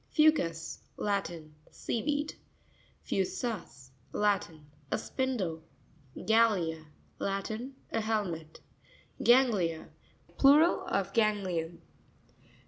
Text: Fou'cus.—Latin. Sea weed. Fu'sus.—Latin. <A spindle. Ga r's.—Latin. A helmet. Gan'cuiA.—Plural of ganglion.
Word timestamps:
Fou'cus.—Latin. 0.09 1.53
Sea 1.69 2.01
weed. 2.01 2.33
Fu'sus.—Latin. 3.03 4.65
<A 4.89 4.97
spindle. 4.97 5.61
Ga 6.25 6.53
r's.—Latin. 6.53 7.75
A 7.91 8.01
helmet. 8.01 8.61
Gan'cuiA.—Plural 9.21 10.85
of 10.87 11.13
ganglion. 11.13 11.83